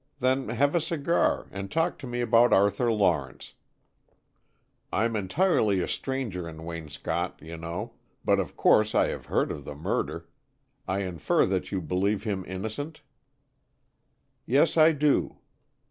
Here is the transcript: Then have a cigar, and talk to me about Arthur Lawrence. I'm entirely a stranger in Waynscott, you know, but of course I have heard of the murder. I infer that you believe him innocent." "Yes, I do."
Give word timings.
Then 0.19 0.49
have 0.49 0.73
a 0.73 0.81
cigar, 0.81 1.45
and 1.51 1.69
talk 1.71 1.99
to 1.99 2.07
me 2.07 2.21
about 2.21 2.53
Arthur 2.53 2.91
Lawrence. 2.91 3.53
I'm 4.91 5.15
entirely 5.15 5.79
a 5.79 5.87
stranger 5.87 6.49
in 6.49 6.63
Waynscott, 6.65 7.39
you 7.39 7.55
know, 7.55 7.93
but 8.25 8.39
of 8.39 8.57
course 8.57 8.95
I 8.95 9.09
have 9.09 9.27
heard 9.27 9.51
of 9.51 9.63
the 9.63 9.75
murder. 9.75 10.27
I 10.87 11.01
infer 11.01 11.45
that 11.45 11.71
you 11.71 11.81
believe 11.81 12.23
him 12.23 12.43
innocent." 12.47 13.01
"Yes, 14.47 14.75
I 14.75 14.91
do." 14.91 15.37